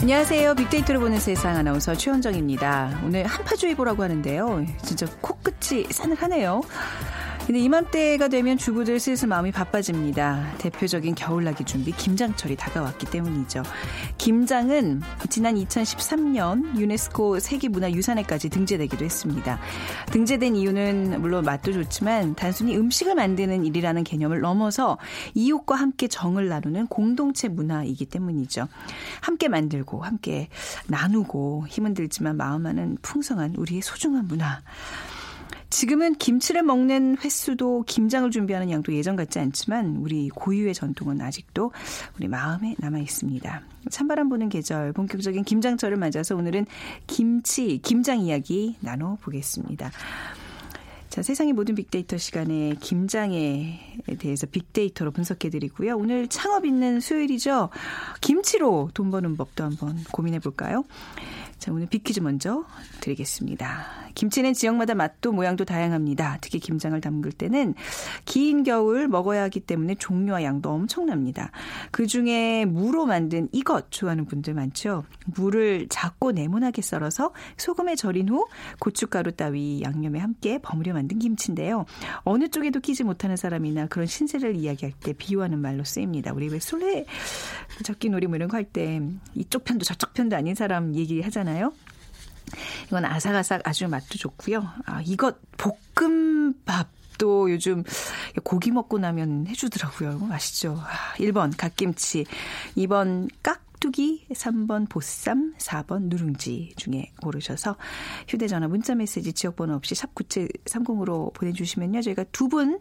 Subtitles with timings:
[0.00, 0.54] 안녕하세요.
[0.54, 3.02] 빅데이터를 보는 세상 아나운서 최원정입니다.
[3.04, 4.64] 오늘 한파주의보라고 하는데요.
[4.82, 6.62] 진짜 코끝이 싸늘하네요.
[7.50, 10.52] 근데 이맘때가 되면 주부들 슬슬 마음이 바빠집니다.
[10.58, 13.64] 대표적인 겨울나기 준비 김장철이 다가왔기 때문이죠.
[14.18, 19.58] 김장은 지난 2013년 유네스코 세계문화유산에까지 등재되기도 했습니다.
[20.12, 24.96] 등재된 이유는 물론 맛도 좋지만 단순히 음식을 만드는 일이라는 개념을 넘어서
[25.34, 28.68] 이웃과 함께 정을 나누는 공동체 문화이기 때문이죠.
[29.22, 30.50] 함께 만들고 함께
[30.86, 34.62] 나누고 힘은 들지만 마음만은 풍성한 우리의 소중한 문화.
[35.70, 41.70] 지금은 김치를 먹는 횟수도 김장을 준비하는 양도 예전 같지 않지만 우리 고유의 전통은 아직도
[42.18, 43.62] 우리 마음에 남아 있습니다.
[43.88, 46.66] 찬바람 부는 계절 본격적인 김장철을 맞아서 오늘은
[47.06, 49.92] 김치 김장 이야기 나눠 보겠습니다.
[51.08, 53.80] 자, 세상의 모든 빅데이터 시간에 김장에
[54.18, 55.96] 대해서 빅데이터로 분석해 드리고요.
[55.96, 57.70] 오늘 창업 있는 수요일이죠.
[58.20, 60.84] 김치로 돈 버는 법도 한번 고민해 볼까요?
[61.58, 62.64] 자, 오늘 빅퀴즈 먼저
[63.00, 64.09] 드리겠습니다.
[64.14, 66.38] 김치는 지역마다 맛도 모양도 다양합니다.
[66.40, 67.74] 특히 김장을 담글 때는
[68.24, 71.50] 긴 겨울 먹어야 하기 때문에 종류와 양도 엄청납니다.
[71.90, 75.04] 그 중에 무로 만든 이것 좋아하는 분들 많죠.
[75.26, 78.46] 무를 작고 네모나게 썰어서 소금에 절인 후
[78.78, 81.86] 고춧가루 따위 양념에 함께 버무려 만든 김치인데요.
[82.22, 86.32] 어느 쪽에도 끼지 못하는 사람이나 그런 신세를 이야기할 때 비유하는 말로 쓰입니다.
[86.32, 87.04] 우리 왜 술래
[87.84, 89.00] 적기 놀이 뭐 이런 거 할 때
[89.34, 91.72] 이쪽 편도 저쪽 편도 아닌 사람 얘기하잖아요.
[92.86, 94.66] 이건 아삭아삭 아주 맛도 좋고요.
[94.86, 96.88] 아, 이것 볶음밥
[97.18, 97.84] 또 요즘
[98.44, 100.18] 고기 먹고 나면 해주더라고요.
[100.20, 100.80] 맛있죠.
[101.18, 102.24] 1번 갓김치,
[102.76, 107.76] 2번 깍 깍두기, 3번 보쌈, 4번 누룽지 중에 고르셔서
[108.28, 112.02] 휴대전화 문자메시지 지역번호 없이 샵9730으로 보내주시면요.
[112.02, 112.78] 저희가 두분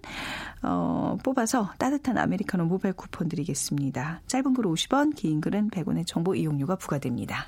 [0.61, 4.21] 어, 뽑아서 따뜻한 아메리카노 모바일 쿠폰 드리겠습니다.
[4.27, 7.47] 짧은 글 50원, 긴 글은 100원의 정보 이용료가 부과됩니다.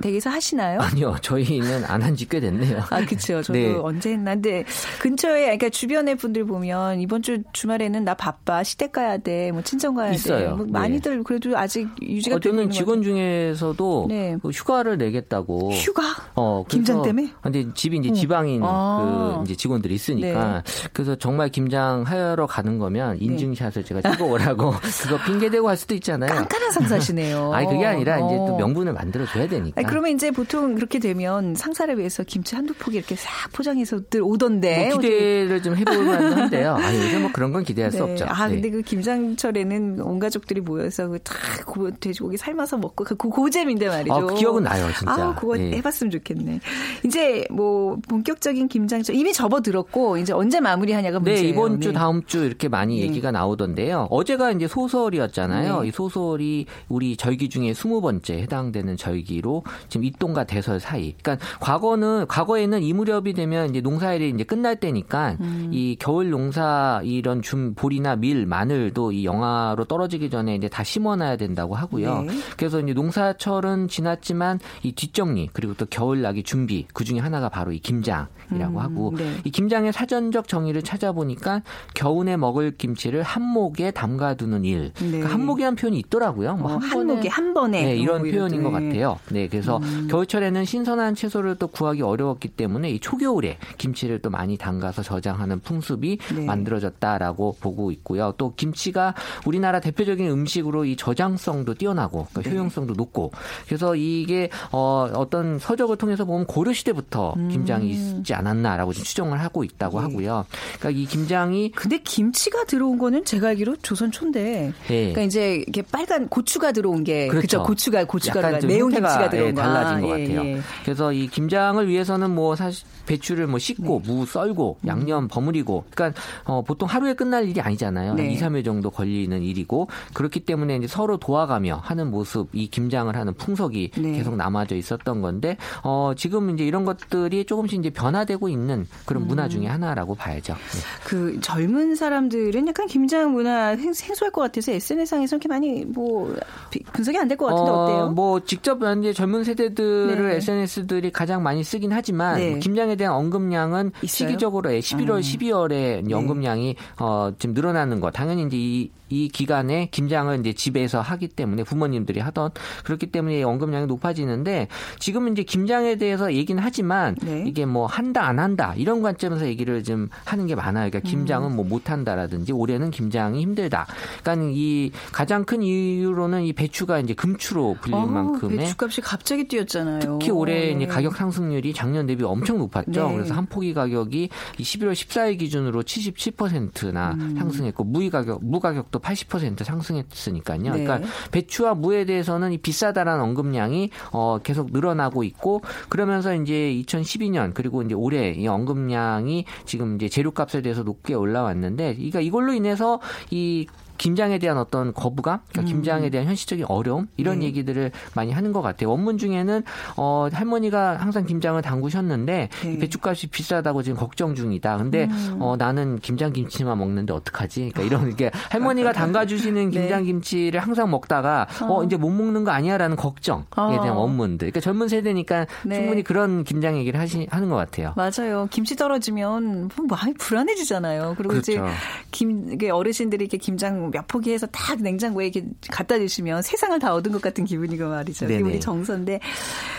[0.00, 0.80] 댁에서 하시나요?
[0.80, 2.78] 아니요, 저희는 안 한 지 꽤 됐네요.
[2.90, 3.42] 아, 그렇죠.
[3.42, 3.72] 저도 네.
[3.74, 4.34] 언제 했나.
[4.34, 4.64] 근데
[5.00, 9.94] 근처에, 그러니까 주변의 분들 보면 이번 주 주말에는 나 바빠, 시댁 가야 돼, 뭐 친정
[9.94, 10.38] 가야 있어요.
[10.38, 10.48] 돼.
[10.54, 10.72] 뭐 네.
[10.72, 14.36] 많이들 그래도 아직 유지가 되고 어쩌면 있는 직원 것 중에서도 네.
[14.42, 15.72] 그 휴가를 내겠다고.
[15.72, 16.02] 휴가?
[16.34, 17.32] 어, 김장 때문에?
[17.42, 18.12] 근데 집이 이제 어.
[18.12, 19.36] 지방인 아.
[19.38, 25.48] 그 이제 직원들이 있으니까 그래서 정말 김장 하러 가는 거면 인증샷을 제가 찍어오라고 그거 핑계
[25.50, 26.28] 대고 할 수도 있잖아요.
[26.32, 27.52] 깐깐한 상사시네요.
[27.52, 28.58] 아니 그게 아니라 이제 또 어.
[28.58, 29.80] 명분을 만들어 줘야 되니까.
[29.86, 34.22] 아니, 그러면 이제 보통 그렇게 되면 상사를 위해서 김치 한두 포기 이렇게 싹 포장해서 들
[34.22, 34.90] 오던데.
[34.90, 36.74] 뭐 기대를 좀 해볼 만한데요.
[36.80, 38.12] 아니 요즘 뭐 그런 건 기대할 수 네.
[38.12, 38.26] 없죠.
[38.28, 38.54] 아, 네.
[38.54, 41.34] 근데 그 김장철에는 온 가족들이 모여서 그다
[41.66, 44.14] 고- 돼지고기 삶아서 먹고 그 고- 고잼인데 말이죠.
[44.14, 45.12] 아, 그 기억은 나요, 진짜.
[45.12, 45.72] 아, 그거 네.
[45.76, 46.60] 해봤으면 좋겠네.
[47.04, 51.48] 이제 뭐 본격적인 김장철 이미 접어들었고 이제 언제 마무리하냐가 네, 문제예요.
[51.50, 51.94] 이번 주 네.
[51.94, 53.02] 다음 주 이렇게 많이 네.
[53.06, 54.08] 얘기가 나오던데요.
[54.10, 55.80] 어제가 이제 소설이었잖아요.
[55.82, 55.88] 네.
[55.88, 61.14] 이 소설이 우리 절기 중에 20번째 해당되는 절기로 지금 입동과 대설 사이.
[61.22, 65.70] 그러니까 과거는 과거에는 이 무렵이 되면 이제 농사일이 이제 끝날 때니까 음.
[65.72, 71.36] 이 겨울 농사 이런 준 보리나 밀, 마늘도 이 영하로 떨어지기 전에 이제 다 심어놔야
[71.36, 72.22] 된다고 하고요.
[72.22, 72.34] 네.
[72.56, 77.72] 그래서 이제 농사철은 지났지만 이 뒷정리 그리고 또 겨울 나기 준비 그 중에 하나가 바로
[77.72, 79.32] 이 김장이라고 음, 하고 네.
[79.44, 81.62] 이 김장의 사전적 정의를 찾아보니까
[81.94, 84.92] 겨우내 먹을 김치를 한목에 담가두는 일.
[85.00, 85.10] 네.
[85.10, 86.56] 그러니까 한목이라는 표현이 있더라고요.
[86.56, 88.88] 뭐 어, 한 한 목에 한 번에 네, 이런 뭐 표현인 것 이러더니.
[88.88, 89.18] 같아요.
[89.30, 90.06] 네, 그래서 그래서 음.
[90.08, 96.18] 겨울철에는 신선한 채소를 또 구하기 어려웠기 때문에 이 초겨울에 김치를 또 많이 담가서 저장하는 풍습이
[96.34, 96.44] 네.
[96.44, 98.32] 만들어졌다라고 보고 있고요.
[98.36, 99.14] 또 김치가
[99.44, 102.56] 우리나라 대표적인 음식으로 이 저장성도 뛰어나고 그러니까 네.
[102.56, 103.32] 효용성도 높고
[103.66, 107.48] 그래서 이게 어, 어떤 서적을 통해서 보면 고려 시대부터 음.
[107.48, 110.02] 김장이 있지 않았나라고 좀 추정을 하고 있다고 예.
[110.02, 110.46] 하고요.
[110.78, 114.72] 그러니까 이 김장이 근데 김치가 들어온 거는 제가 알기로 조선 초인데.
[114.90, 114.94] 예.
[114.94, 117.46] 그러니까 이제 이렇게 빨간 고추가 들어온 게 그렇죠.
[117.46, 120.44] 그죠 고추가 고추가 매운 김치가 들어온 예, 거 달라진 아, 것 예, 같아요.
[120.46, 120.60] 예.
[120.84, 124.12] 그래서 이 김장을 위해서는 뭐 사실 배추를 뭐 씻고 네.
[124.12, 124.88] 무 썰고 음.
[124.88, 128.14] 양념 버무리고 그러니까 어, 보통 하루에 끝날 일이 아니잖아요.
[128.14, 128.22] 네.
[128.24, 133.16] 한 2, 3일 정도 걸리는 일이고 그렇기 때문에 이제 서로 도와가며 하는 모습 이 김장을
[133.16, 134.12] 하는 풍속이 네.
[134.12, 139.28] 계속 남아져 있었던 건데 어, 지금 이제 이런 것들이 조금씩 이제 변화되고 있는 그런 음.
[139.28, 140.54] 문화 중에 하나라고 봐야죠.
[140.54, 140.80] 네.
[141.04, 146.34] 그 젊은 사람들은 약간 김장 문화 생- 생소할 것 같아서 SNS상에서 이렇게 많이 뭐
[146.70, 150.36] 비- 분석이 안 될 것 같은데 어, 때요 뭐 직접 이제 젊은 세대들을 네.
[150.36, 152.58] SNS들이 가장 많이 쓰긴 하지만 네.
[152.58, 154.28] 김장에 대한 언급량은 있어요?
[154.28, 155.20] 시기적으로 11월, 아.
[155.20, 156.14] 12월에 네.
[156.14, 158.10] 언급량이 어 지금 늘어나는 거.
[158.10, 162.50] 당연히 이제 이, 이 기간에 김장을 이제 집에서 하기 때문에 부모님들이 하던
[162.84, 164.66] 그렇기 때문에 언급량이 높아지는데
[164.98, 167.44] 지금 이제 김장에 대해서 얘기는 하지만 네.
[167.46, 170.90] 이게 뭐 한다 안 한다 이런 관점에서 얘기를 좀 하는 게 많아요.
[170.90, 171.56] 그러니까 김장은 음.
[171.56, 173.86] 뭐 못 한다라든지 올해는 김장이 힘들다.
[174.22, 179.44] 그러니까 이 가장 큰 이유로는 이 배추가 이제 금추로 불릴 어, 만큼의 배추값이 갑 자기
[179.48, 180.00] 뛰었잖아요.
[180.00, 180.86] 특히 올해 이제 네.
[180.86, 183.08] 가격 상승률이 작년 대비 엄청 높았죠.
[183.08, 183.14] 네.
[183.14, 184.28] 그래서 한 포기 가격이
[184.58, 187.34] 이 11월 14일 기준으로 77%나 음.
[187.36, 190.62] 상승했고 무이 가격 무 가격도 80% 상승했으니까요.
[190.62, 190.84] 네.
[190.84, 191.00] 그러니까
[191.32, 196.54] 배추와 무에 대해서는 이 비싸다라는 언급량이 어 계속 늘어나고 있고 그러면서 이제
[196.86, 203.00] 2012년 그리고 이제 올해 이 언급량이 지금 이제 재료값에 대해서 높게 올라왔는데 그러니까 이걸로 인해서
[203.30, 203.66] 이
[203.98, 207.40] 김장에 대한 어떤 거부감, 그러니까 김장에 대한 현실적인 어려움 이런 음.
[207.40, 207.46] 네.
[207.46, 208.90] 얘기들을 많이 하는 것 같아요.
[208.90, 209.62] 원문 중에는
[209.96, 212.72] 어 할머니가 항상 김장을 담그셨는데 네.
[212.72, 214.76] 이 배추값이 비싸다고 지금 걱정 중이다.
[214.78, 215.38] 근데 음.
[215.40, 217.70] 어 나는 김장 김치만 먹는데 어떡하지?
[217.74, 219.80] 그러니까 이런 게 할머니가 담가주시는 네.
[219.80, 223.80] 김장 김치를 항상 먹다가 어, 이제 못 먹는 거 아니야라는 걱정에 어.
[223.82, 224.46] 대한 원문들.
[224.46, 225.76] 그러니까 젊은 세대니까 네.
[225.76, 227.94] 충분히 그런 김장 얘기를 하시 하는 것 같아요.
[227.96, 228.48] 맞아요.
[228.50, 231.14] 김치 떨어지면 뭐 많이 불안해지잖아요.
[231.16, 231.72] 그리고 이제 그렇죠.
[232.10, 236.94] 김 이게 어르신들이 이렇게 김장 몇 포기 해서 딱 냉장고에 이렇게 갖다 주시면 세상을 다
[236.94, 238.26] 얻은 것 같은 기분이고 말이죠.
[238.26, 238.38] 네네.
[238.38, 239.20] 기분이 정서인데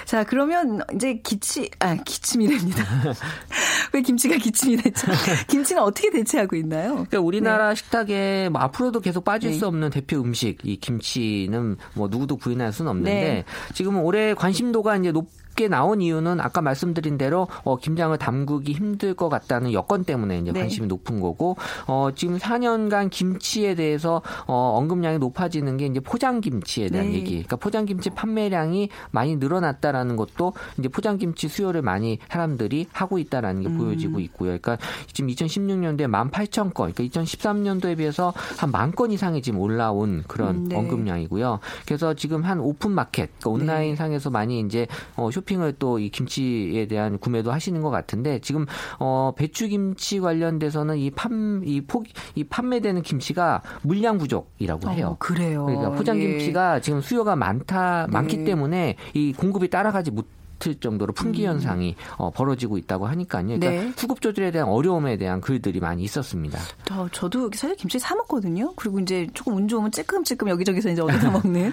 [0.05, 2.83] 자 그러면 이제 기치 아 기침이 됩니다.
[3.93, 5.07] 왜 김치가 기침이 됐죠?
[5.47, 6.93] 김치는 어떻게 대체하고 있나요?
[6.93, 9.57] 그러니까 우리나라 식탁에 뭐 앞으로도 계속 빠질 네.
[9.57, 13.45] 수 없는 대표 음식 이 김치는 뭐 누구도 부인할 수는 없는데 네.
[13.73, 19.15] 지금 올해 관심도가 이제 높 게 나온 이유는 아까 말씀드린 대로 어, 김장을 담그기 힘들
[19.15, 20.59] 것 같다는 여건 때문에 이제 네.
[20.61, 21.57] 관심이 높은 거고
[21.87, 27.15] 어, 지금 4년간 김치에 대해서 어, 언급량이 높아지는 게 이제 포장 김치에 대한 네.
[27.15, 27.31] 얘기.
[27.31, 33.63] 그러니까 포장 김치 판매량이 많이 늘어났다라는 것도 이제 포장 김치 수요를 많이 사람들이 하고 있다라는
[33.63, 33.77] 게 음.
[33.79, 34.57] 보여지고 있고요.
[34.59, 34.77] 그러니까
[35.11, 40.75] 지금 2016년도에 18,000건, 그러니까 2013년도에 비해서 한 만 건 이상이 지금 올라온 그런 음, 네.
[40.75, 41.59] 언급량이고요.
[41.85, 43.95] 그래서 지금 한 오픈 마켓, 그러니까 온라인 네.
[43.95, 48.65] 상에서 많이 이제 어, 쇼 핑을 또 이 김치에 대한 구매도 하시는 것 같은데 지금
[48.99, 52.03] 어, 배추 김치 관련돼서는 이 판, 이 포,
[52.35, 55.07] 이 판매되는 김치가 물량 부족이라고 해요.
[55.13, 55.65] 어, 그래요.
[55.65, 56.27] 그러니까 포장 예.
[56.27, 58.43] 김치가 지금 수요가 많다 많기 네.
[58.45, 60.36] 때문에 이 공급이 따라가지 못.
[60.65, 63.45] 을 정도로 품귀 현상이 어, 벌어지고 있다고 하니까요.
[63.45, 63.87] 그러니까 음.
[63.87, 63.93] 네.
[63.95, 66.59] 수급 조절에 대한 어려움에 대한 글들이 많이 있었습니다.
[66.85, 68.73] 저, 저도 사실 김치 사 먹거든요.
[68.75, 71.71] 그리고 이제 조금 운 좋으면 찔끔찔끔 여기저기서 이제 얻어서 먹는.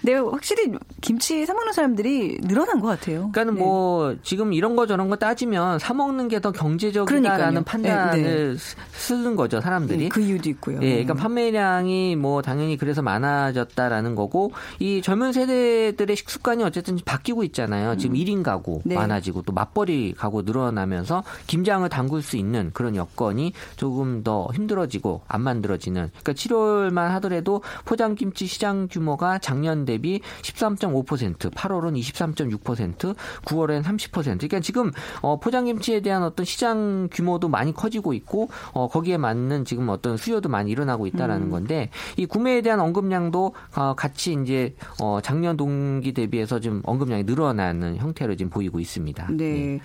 [0.00, 3.30] 근데 확실히 김치 사 먹는 사람들이 늘어난 것 같아요.
[3.32, 3.60] 그러니까는 네.
[3.60, 7.64] 뭐 지금 이런 거 저런 거 따지면 사 먹는 게 더 경제적이다라는 그러니까요.
[7.64, 9.98] 판단을 쓰- 쓰는 거죠 사람들이.
[10.04, 10.78] 네, 그 이유도 있고요.
[10.82, 17.96] 예, 그러니까 판매량이 뭐 당연히 그래서 많아졌다라는 거고 이 젊은 세대들의 식습관이 어쨌든 바뀌고 있잖아요.
[17.96, 18.94] 지금 1인 가구 네.
[18.94, 25.42] 많아지고 또 맞벌이 가구 늘어나면서 김장을 담글 수 있는 그런 여건이 조금 더 힘들어지고 안
[25.42, 26.10] 만들어지는.
[26.10, 33.14] 그러니까 7월만 하더라도 포장 김치 시장 규모가 작년 대비 13.5%, 8월은 23.6%,
[33.44, 34.12] 9월엔 30%.
[34.12, 34.90] 그러니까 지금
[35.20, 40.16] 어, 포장 김치에 대한 어떤 시장 규모도 많이 커지고 있고 어, 거기에 맞는 지금 어떤
[40.16, 46.12] 수요도 많이 일어나고 있다라는 건데 이 구매에 대한 언급량도 어, 같이 이제 어, 작년 동기
[46.12, 49.26] 대비해서 좀 언급량이 늘어나는 형태 로 지금 보이고 있습니다.
[49.32, 49.44] 네.
[49.74, 49.80] 예.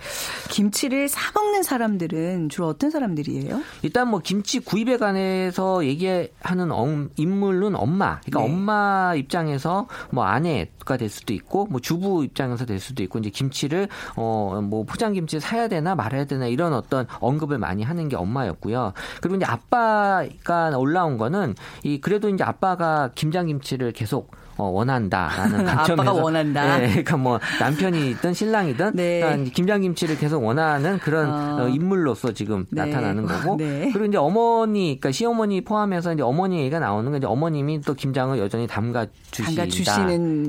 [0.50, 3.60] 김치를 사 먹는 사람들은 주로 어떤 사람들이에요?
[3.82, 8.20] 일단 뭐 김치 구입에 관해서 얘기하는 엄- 인물은 엄마.
[8.20, 8.44] 그러니까 네.
[8.46, 13.88] 엄마 입장에서 뭐 아내가 될 수도 있고 뭐 주부 입장에서 될 수도 있고 이제 김치를
[14.16, 18.92] 어 뭐 포장 김치 사야 되나 말아야 되나 이런 어떤 언급을 많이 하는 게 엄마였고요.
[19.20, 25.76] 그리고 이제 아빠가 올라온 거는 이 그래도 이제 아빠가 김장 김치를 계속 어, 원한다라는 아빠가
[25.84, 26.82] 관점에서 원한다.
[26.82, 29.20] 예, 그러니까 뭐 남편이든 신랑이든 네.
[29.20, 31.64] 그러니까 김장김치를 계속 원하는 그런 어.
[31.64, 32.84] 어, 인물로서 지금 네.
[32.84, 33.90] 나타나는 거고 네.
[33.92, 38.38] 그리고 이제 어머니, 그러니까 시어머니 포함해서 이제 어머니 얘기가 나오는 건 이제 어머님이 또 김장을
[38.38, 39.64] 여전히 담가 주신다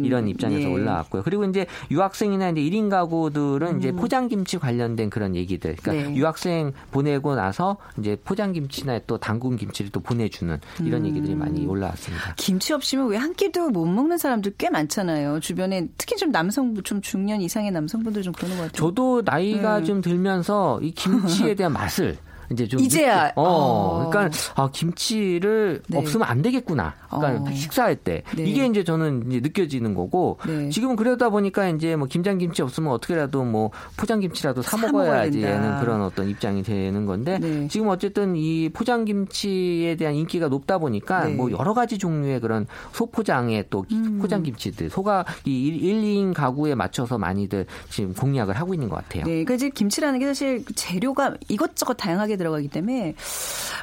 [0.04, 0.74] 이런 입장에서 예.
[0.74, 1.24] 올라왔고요.
[1.24, 5.78] 그리고 이제 유학생이나 이제 1인 가구들은 이제 포장김치 관련된 그런 얘기들.
[5.82, 6.14] 그러니까 음.
[6.14, 6.20] 네.
[6.20, 12.34] 유학생 보내고 나서 이제 포장김치나 또 담근 김치를 또 보내주는 이런 얘기들이 많이 올라왔습니다.
[12.36, 15.40] 김치 없이면 왜 한 끼도 못 먹는 사람들 꽤 많잖아요.
[15.40, 18.78] 주변에 특히 좀 남성, 좀 중년 이상의 남성분들 좀 그러는 것 같아요.
[18.78, 19.86] 저도 나이가 네.
[19.86, 22.18] 좀 들면서 이 김치에 대한 맛을
[22.52, 24.10] 이제 좀 이제야, 느끼- 어, 어.
[24.10, 25.98] 그러니까 아 김치를 네.
[25.98, 26.94] 없으면 안 되겠구나.
[27.10, 27.54] 그러니까 어.
[27.54, 28.44] 식사할 때 네.
[28.44, 30.70] 이게 이제 저는 이제 느껴지는 거고 네.
[30.70, 35.12] 지금은 그러다 보니까 이제 뭐 김장 김치 없으면 어떻게라도 뭐 포장 김치라도 사 사 먹어야
[35.12, 35.44] 먹어야지.
[35.44, 37.68] 하는 그런 어떤 입장이 되는 건데 네.
[37.68, 41.34] 지금 어쨌든 이 포장 김치에 대한 인기가 높다 보니까 네.
[41.36, 44.20] 뭐 여러 가지 종류의 그런 소포장의 또 음.
[44.22, 49.24] 포장 김치들 소가 이 1, 2인 가구에 맞춰서 많이들 지금 공략을 하고 있는 것 같아요.
[49.24, 53.16] 네, 그러니까 이제 김치라는 게 사실 재료가 이것저것 다양하게 들어가기 때문에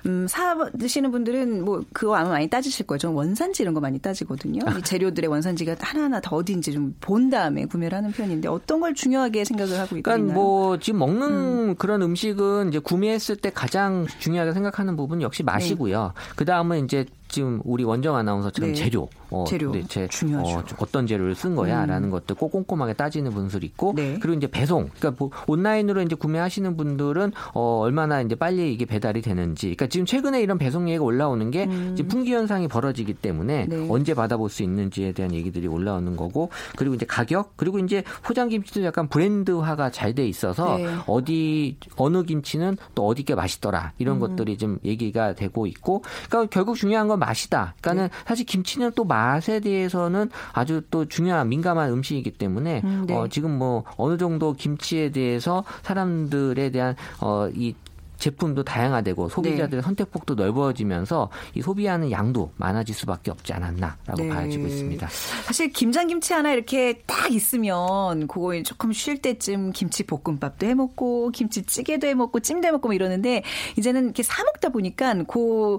[0.06, 2.98] 음, 사 드시는 분들은 뭐 그거 아마 많이 따지실 거예요.
[2.98, 4.60] 저는 원산지 이런 거 많이 따지거든요.
[4.78, 9.44] 이 재료들의 원산지가 하나하나 다 어딘지 좀 본 다음에 구매를 하는 편인데 어떤 걸 중요하게
[9.44, 10.02] 생각을 하고 있나요?
[10.02, 16.12] 그러니까 뭐 지금 먹는 그런 음식은 이제 구매했을 때 가장 중요하게 생각하는 부분 역시 맛이고요.
[16.36, 18.74] 그 다음은 이제 지금 우리 원정 아나운서처럼 네.
[18.74, 19.72] 재료, 어, 재료.
[19.72, 20.58] 도대체 중요하죠.
[20.58, 24.18] 어, 어떤 재료를 쓴 거야라는 것들 꼭 꼼꼼하게 따지는 분들이 있고, 네.
[24.20, 29.22] 그리고 이제 배송, 그러니까 뭐 온라인으로 이제 구매하시는 분들은 어, 얼마나 이제 빨리 이게 배달이
[29.22, 33.68] 되는지, 그러니까 지금 최근에 이런 배송 얘기가 올라오는 게 지금 풍기 현상이 벌어지기 때문에 음.
[33.68, 33.88] 네.
[33.90, 38.84] 언제 받아볼 수 있는지에 대한 얘기들이 올라오는 거고, 그리고 이제 가격, 그리고 이제 포장 김치도
[38.84, 40.86] 약간 브랜드화가 잘 돼 있어서 네.
[41.06, 44.20] 어디 어느 김치는 또 어디 게 맛있더라 이런 음.
[44.20, 47.74] 것들이 좀 얘기가 되고 있고 그러니까 결국 중요한 건 맛이다.
[47.80, 48.24] 그러니까는 네.
[48.26, 49.17] 사실 김치는 또 맛
[49.48, 53.14] 에 대해서는 아주 또 중요한 민감한 음식이기 때문에 음, 네.
[53.14, 57.74] 어, 지금 뭐 어느 정도 김치에 대해서 사람들에 대한 어, 이
[58.18, 64.28] 제품도 다양화되고 소비자들의 선택폭도 넓어지면서 이 소비하는 양도 많아질 수밖에 없지 않았나라고 네.
[64.28, 65.08] 봐지고 있습니다.
[65.46, 72.06] 사실 김장김치 하나 이렇게 딱 있으면 그거 조금 쉴 때쯤 김치 볶음밥도 해 먹고 김치찌개도
[72.06, 73.42] 해 먹고 찜도 해 먹고 뭐 이러는데
[73.76, 75.78] 이제는 이렇게 사 먹다 보니까 그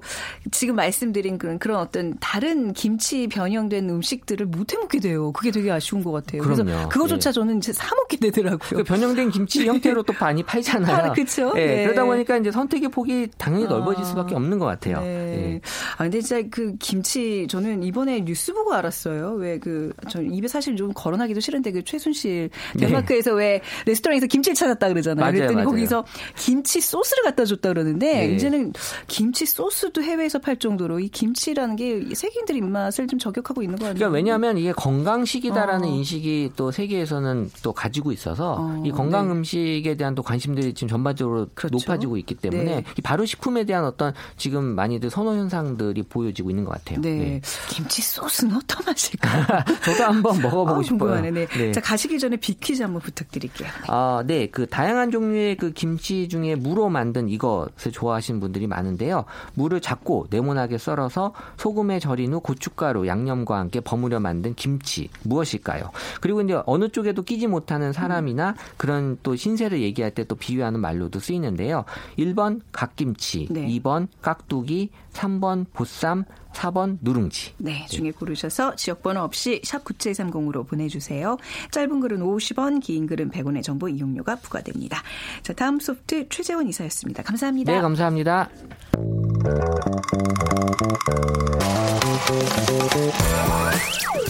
[0.52, 5.32] 지금 말씀드린 그런 그런 어떤 다른 김치 변형된 음식들을 못 해 먹게 돼요.
[5.32, 6.44] 그게 되게 아쉬운 것 같아요.
[6.44, 6.90] 그래서 그럼요.
[6.90, 7.34] 그거조차 예.
[7.34, 8.78] 저는 이제 사 먹게 되더라고요.
[8.80, 11.10] 그 변형된 김치 형태로 또 많이 팔잖아요.
[11.10, 11.52] 아, 그쵸?
[11.56, 11.84] 예, 네.
[11.86, 15.00] 그러다 보니까 이제 선택의 폭이 당연히 넓어질 아, 수밖에 없는 것 같아요.
[15.02, 15.08] 네.
[15.56, 15.62] 예.
[15.98, 19.34] 아 근데 진짜 그 김치 저는 이번에 뉴스 보고 알았어요.
[19.34, 22.86] 왜 그 저 입에 사실 좀 거론하기도 싫은데 그 최순실 네.
[22.86, 25.22] 덴마크에서 왜 레스토랑에서 김치를 찾았다 그러잖아요.
[25.24, 25.70] 맞아요, 그랬더니 맞아요.
[25.70, 26.06] 거기서
[26.38, 28.36] 김치 소스를 갖다 줬다 그러는데 네.
[28.36, 28.74] 이제는
[29.08, 33.96] 김치 소스도 해외에서 팔 정도로 이 김치라는 게 세계인들 입맛을 좀 저격하고 있는 거 아니에요?
[33.96, 35.92] 그러니까 왜냐하면 이게 건강식이다라는 어.
[35.92, 39.34] 인식이 또 세계에서는 또 가지고 있어서 어, 이 건강 네.
[39.34, 41.76] 음식에 대한 또 관심들이 지금 전반적으로 그렇죠.
[41.78, 42.84] 높아지고 있기 때문에 네.
[42.98, 47.02] 이 발효 식품에 대한 어떤 지금 많이들 선호 현상들이 보여지고 있는 것 같아요.
[47.02, 47.16] 네.
[47.16, 47.42] 네.
[47.70, 49.66] 김치 소스는 어떤 맛일까?
[49.84, 51.00] 저도 한번 먹어보고 아, 싶어요.
[51.00, 51.32] 궁금하네.
[51.32, 51.48] 네.
[51.48, 51.72] 네.
[51.72, 53.68] 자 가시기 전에 비퀴즈 한번 부탁드릴게요.
[53.88, 54.48] 아, 네.
[54.48, 59.26] 그 다양한 종류의 그 김치 중에 무로 만든 이것을 좋아하시는 분들이 많은데요.
[59.56, 65.92] 무를 작고 네모나게 썰어서 소금에 절인 후 고춧가루, 양념과 함께 버무려 만든 김치 무엇일까요?
[66.22, 71.20] 그리고 이제 어느 쪽에도 끼지 못하는 사람이나 그런 또 신세를 얘기할 때 또 비유하는 말로도
[71.20, 71.84] 쓰이는데요.
[72.18, 73.68] 1번 갓김치, 네.
[73.68, 77.54] 2번 깍두기, 3번 보쌈, 4번 누룽지.
[77.58, 81.38] 네, 중에 고르셔서 지역번호 없이 샵 9730으로 보내주세요.
[81.72, 85.02] 짧은 글은 50원, 긴 글은 100원의 정보 이용료가 부과됩니다.
[85.44, 87.24] 자, 다음 소프트 최재원 이사였습니다.
[87.24, 87.74] 감사합니다.
[87.74, 88.50] 네, 감사합니다.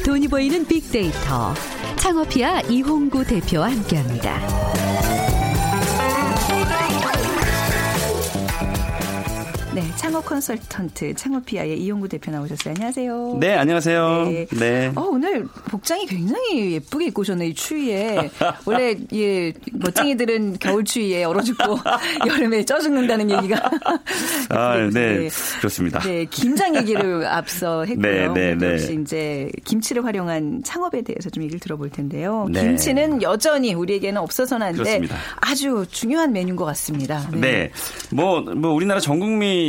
[0.05, 1.53] 돈이 보이는 빅데이터
[1.98, 4.39] 창업이야 이홍구 대표와 함께합니다.
[9.79, 12.74] 네, 창업 컨설턴트 창업피아의 이용구 대표 나오셨어요.
[12.74, 13.38] 안녕하세요.
[13.39, 14.25] 네, 안녕하세요.
[14.25, 14.45] 네.
[14.48, 14.91] 네.
[14.93, 18.29] 어, 오늘 복장이 굉장히 예쁘게 입고 오셨네요, 이 추위에.
[18.65, 21.77] 원래, 예, 멋쟁이들은 겨울 추위에 얼어 죽고
[22.27, 23.71] 여름에 쪄 죽는다는 얘기가.
[24.50, 24.89] 아, 네.
[24.89, 25.29] 네.
[25.59, 26.00] 그렇습니다.
[26.00, 28.33] 네, 김장 얘기를 앞서 했고요.
[28.33, 28.74] 네, 네, 네.
[28.74, 32.48] 역시 이제 김치를 활용한 창업에 대해서 좀 얘기를 들어볼 텐데요.
[32.51, 32.63] 네.
[32.63, 34.79] 김치는 여전히 우리에게는 없어서는 안 돼.
[34.79, 35.15] 그렇습니다.
[35.39, 37.29] 아주 중요한 메뉴인 것 같습니다.
[37.31, 37.71] 네.
[38.12, 39.68] 뭐, 뭐, 우리나라 전 국민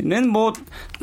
[0.00, 0.52] 는 뭐,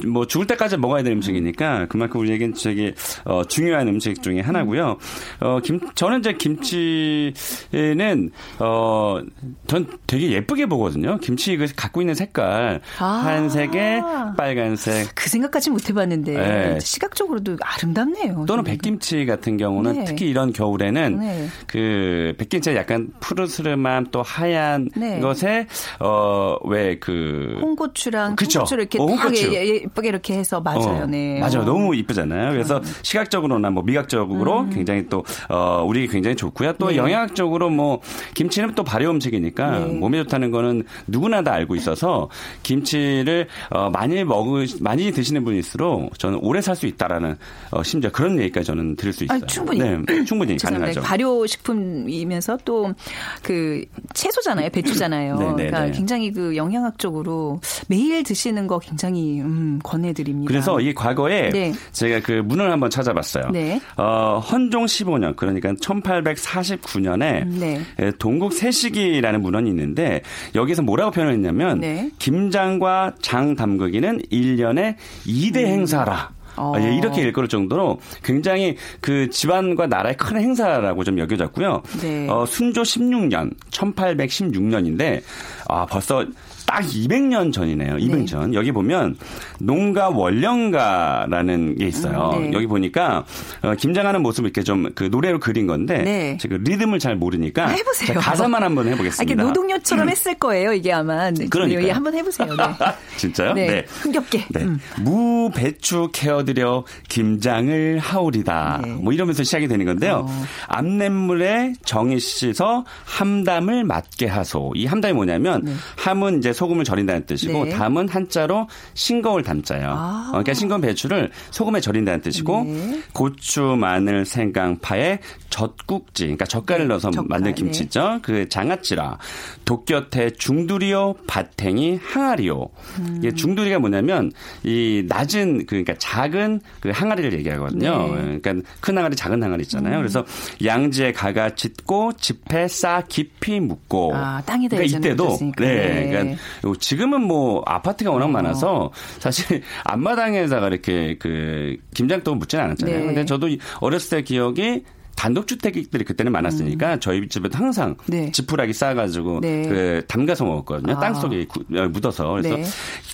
[0.07, 2.93] 뭐 죽을 때까지 먹어야 되는 음식이니까 그만큼 우리에겐 되게
[3.25, 4.97] 어, 중요한 음식 중에 하나고요.
[5.41, 9.19] 어, 김, 저는 이제 김치는 어,
[9.67, 11.17] 전 되게 예쁘게 보거든요.
[11.17, 13.05] 김치 그 갖고 있는 색깔 아.
[13.05, 14.01] 하얀색에
[14.37, 16.79] 빨간색 그 생각까지 못 해봤는데 네.
[16.79, 18.45] 시각적으로도 아름답네요.
[18.47, 18.63] 또는 좀.
[18.63, 20.03] 백김치 같은 경우는 네.
[20.05, 21.47] 특히 이런 겨울에는 네.
[21.67, 25.19] 그 백김치가 약간 푸르스름함 또 하얀 네.
[25.19, 25.67] 것에
[25.99, 28.59] 어 왜 그 홍고추랑 그쵸.
[28.59, 29.53] 통고추를 이렇게 어, 딱 홍고추.
[29.53, 31.03] 예- 예쁘게 이렇게 해서 맞아요.
[31.03, 31.39] 어, 네.
[31.39, 31.61] 맞아요.
[31.61, 31.65] 어.
[31.65, 32.51] 너무 이쁘잖아요.
[32.51, 36.73] 그래서 시각적으로나 뭐 미각적으로 굉장히 또, 어, 우리 굉장히 좋고요.
[36.73, 36.89] 또 음.
[36.91, 36.97] 네.
[36.97, 38.01] 영양학적으로 뭐,
[38.35, 39.85] 김치는 또 발효 음식이니까 네.
[39.93, 42.29] 몸에 좋다는 거는 누구나 다 알고 있어서
[42.63, 47.37] 김치를, 어, 많이 먹으, 많이 드시는 분일수록 저는 오래 살 수 있다라는,
[47.71, 49.39] 어, 심지어 그런 얘기까지 저는 들을 수 있어요.
[49.41, 49.79] 아, 충분히.
[49.79, 50.57] 네, 충분히.
[50.61, 51.01] 가능하죠.
[51.01, 52.93] 발효 식품이면서 또
[53.41, 54.69] 그 채소잖아요.
[54.69, 55.35] 배추잖아요.
[55.37, 55.91] 네, 네, 그러니까 네.
[55.91, 60.47] 굉장히 그 영양학적으로 매일 드시는 거 굉장히 음, 권해드립니다.
[60.47, 61.73] 그래서 이 과거에 네.
[61.91, 63.49] 제가 그 문을 한번 찾아봤어요.
[63.51, 63.81] 네.
[63.97, 67.81] 어, 헌종 15년 그러니까 1849년에 네.
[68.19, 70.21] 동국 세식이라는 문헌이 있는데
[70.53, 72.11] 여기서 뭐라고 표현했냐면 네.
[72.19, 76.29] 김장과 장 담그기는 1년에 2대 행사라.
[76.31, 76.35] 음.
[76.57, 76.73] 어.
[76.77, 81.83] 예, 이렇게 일컬을 정도로 굉장히 그 집안과 나라의 큰 행사라고 좀 여겨졌고요.
[82.01, 82.27] 네.
[82.29, 85.21] 어, 순조 16년, 1816년인데
[85.67, 86.25] 아, 벌써
[86.65, 87.97] 딱 200년 전이네요.
[87.97, 88.53] 200년 전.
[88.53, 89.17] 여기 보면
[89.59, 92.31] 농가 원령가라는 게 있어요.
[92.35, 92.53] 음, 네.
[92.53, 93.25] 여기 보니까
[93.61, 96.37] 어, 김장하는 모습을 이렇게 좀 그 노래로 그린 건데 네.
[96.37, 98.19] 제가 리듬을 잘 모르니까 아, 해보세요.
[98.19, 99.23] 가사만 한번 아, 해보겠습니다.
[99.23, 100.73] 이게 노동요처럼 했을 거예요.
[100.73, 101.31] 이게 아마.
[101.31, 101.85] 네, 그러니까요.
[101.87, 102.55] 예, 한번 해보세요.
[102.55, 102.63] 네.
[103.17, 103.53] 진짜요?
[103.53, 103.85] 네.
[103.87, 104.45] 흥겹게.
[104.49, 104.63] 네.
[104.63, 104.79] 음.
[105.01, 108.81] 무, 배추 캐어들여 김장을 하오리다.
[108.83, 108.93] 네.
[108.93, 110.25] 뭐 이러면서 시작이 되는 건데요.
[110.27, 110.45] 어.
[110.67, 114.73] 암냇물에 정이 씻어 함담을 맞게 하소.
[114.75, 115.65] 이 함담이 뭐냐면
[115.97, 117.69] 함은 이제 소금을 절인다는 뜻이고 네.
[117.71, 119.87] 담은 한자로 싱거울 담자예요.
[119.87, 120.25] 아.
[120.29, 123.01] 어, 그러니까 싱거운 배추를 소금에 절인다는 뜻이고 네.
[123.13, 125.19] 고추, 마늘, 생강, 파에
[125.55, 127.55] 젓국지, 그러니까 젓갈을 넣어서 젓갈, 만든 네.
[127.55, 128.19] 김치죠.
[128.21, 129.17] 그 장아찌라,
[129.63, 132.67] 독곁에 중두리요, 밭행이 항아리요.
[132.99, 133.15] 음.
[133.19, 134.33] 이게 중두리가 뭐냐면
[134.63, 138.07] 이 낮은 그 그러니까 작은 그 항아리를 얘기하거든요.
[138.15, 138.39] 네.
[138.41, 139.97] 그러니까 큰 항아리, 작은 항아리 있잖아요.
[139.97, 140.25] 그래서
[140.63, 144.13] 양지에 가가 짙고 짚에 싸 깊이 묻고.
[144.13, 145.37] 아, 땅에다 그러니까 예전에 이때도.
[145.57, 146.09] 네, 네.
[146.09, 146.41] 그러니까
[146.81, 152.99] 지금은 뭐 아파트가 워낙 많아서 사실 앞마당에다가 이렇게 그 김장떡을 묻지는 않았잖아요.
[152.99, 153.05] 네.
[153.05, 154.83] 근데 저도 이 어렸을 때 기억이
[155.15, 157.95] 단독주택들이 그때는 많았으니까 저희 집에도 항상 음.
[158.07, 158.31] 네.
[158.31, 159.67] 지푸라기 쌓아가지고 네.
[159.67, 160.93] 그 담가서 먹었거든요.
[160.93, 160.99] 아.
[160.99, 162.63] 땅 속에 구- 어, 묻어서 그래서 네.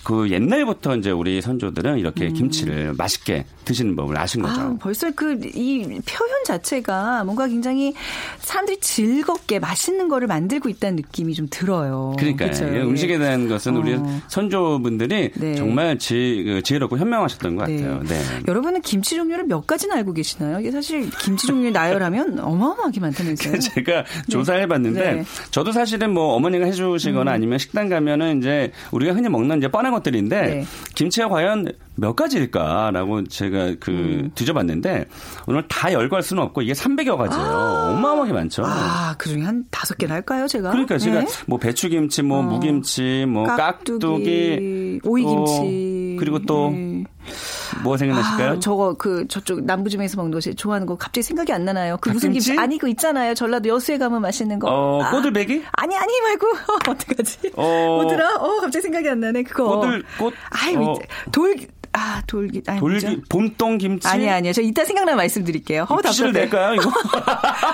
[0.04, 4.62] 그 옛날부터 이제 우리 선조들은 이렇게 김치를 맛있게 드시는 법을 아신 거죠.
[4.62, 4.66] 음.
[4.74, 7.94] 아, 벌써 그 이 표현 자체가 뭔가 굉장히
[8.40, 12.16] 사람들이 즐겁게 맛있는 거를 만들고 있다는 느낌이 좀 들어요.
[12.18, 12.48] 그러니까?
[12.48, 12.82] 요 예.
[12.82, 14.22] 음식에 대한 것은 우리 어.
[14.28, 15.56] 선조분들이 네.
[15.56, 17.82] 정말 지, 그 지혜롭고 현명하셨던 것 네.
[17.82, 18.02] 같아요.
[18.04, 18.20] 네.
[18.48, 20.60] 여러분은 김치 종류를 몇 가지나 알고 계시나요?
[20.60, 23.60] 이게 사실 김치 종류를 나 열하면 어마어마하게 많다면서요.
[23.60, 25.24] 제가 조사해봤는데 네.
[25.52, 30.42] 저도 사실은 뭐 어머니가 해주시거나 아니면 식당 가면은 이제 우리가 흔히 먹는 이제 뻔한 것들인데
[30.42, 30.66] 네.
[30.96, 34.32] 김치가 과연 몇 가지일까라고 제가 그 음.
[34.34, 35.06] 뒤져봤는데
[35.46, 37.46] 오늘 다 열거할 수는 없고 이게 300여 가지예요.
[37.46, 38.64] 어마어마하게 많죠.
[38.66, 40.72] 아, 그 중에 한 다섯 개나 할까요, 제가?
[40.72, 41.28] 그러니까 제가 네.
[41.48, 42.42] 뭐 배추김치, 뭐 어.
[42.42, 46.16] 무김치, 뭐 깍두기, 깍두기, 오이김치.
[46.16, 47.04] 어, 그리고 또 네.
[47.84, 48.52] 뭐 생각나실까요?
[48.52, 51.98] 아, 저거 그 저쪽 남부지방에서 먹는 거 좋아하는 거 갑자기 생각이 안 나나요?
[52.02, 52.32] 그 무슨?
[52.32, 52.58] 김치?
[52.58, 53.34] 아니 그 있잖아요.
[53.34, 54.70] 전라도 여수에 가면 맛있는 거.
[54.70, 55.64] 어, 아, 꼬들배기?
[55.74, 56.48] 아니 아니 말고
[56.90, 57.52] 어떡하지?
[57.56, 58.02] 어.
[58.02, 58.36] 뭐더라?
[58.36, 59.44] 어 갑자기 생각이 안 나네.
[59.44, 59.78] 그거.
[59.80, 60.96] 꼬들 꽃 아이 어,
[61.32, 61.56] 돌.
[61.94, 63.22] 아 돌기 아니 돌기 뭐죠?
[63.28, 64.54] 봄동 김치 아니 아니요.
[64.54, 65.86] 저 이따 생각나면 말씀드릴게요.
[65.90, 66.32] 어 답답해.
[66.32, 66.92] 낼까요 이거?